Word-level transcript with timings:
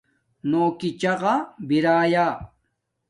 نݸ 0.49 0.61
کݵ 0.79 0.91
چَغݳ 1.01 1.35
بِرݳیݳ. 1.67 2.27